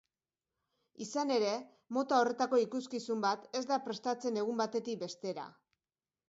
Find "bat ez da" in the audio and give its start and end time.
3.27-3.79